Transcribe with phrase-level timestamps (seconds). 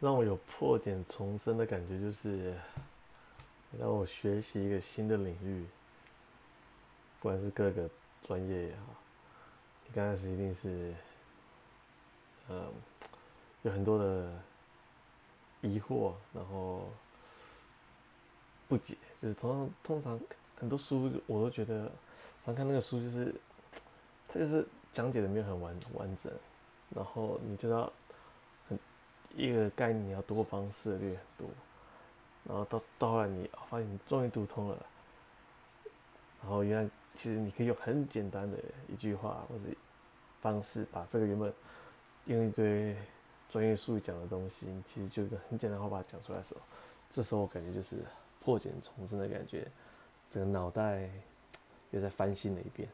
[0.00, 2.54] 让我有破茧重生的感觉，就是
[3.76, 5.66] 让我学习一个新的领域，
[7.18, 7.90] 不管是各个
[8.24, 8.94] 专业也好，
[9.86, 10.94] 你刚开始一定是，
[12.48, 12.72] 嗯，
[13.62, 14.32] 有很多的
[15.62, 16.88] 疑惑，然后
[18.68, 20.20] 不解，就是通常通常
[20.56, 21.90] 很多书我都觉得，
[22.44, 23.34] 常看那个书就是，
[24.28, 26.32] 它就是讲解的没有很完完整，
[26.94, 27.92] 然后你就要。
[29.38, 31.48] 一个概念要多方涉猎很多，
[32.44, 34.86] 然后到到后来你发现你终于读通了，
[36.42, 39.74] 然后原来其实你可以用很简单的一句话或者
[40.40, 41.52] 方式把这个原本
[42.26, 42.96] 用一堆
[43.48, 46.60] 专业术语讲的东西，其实就一个很简单话把它讲出来的时候，
[47.08, 47.96] 这时候我感觉就是
[48.40, 49.66] 破茧重生的感觉，
[50.30, 51.08] 整个脑袋
[51.90, 52.88] 又再翻新了一遍。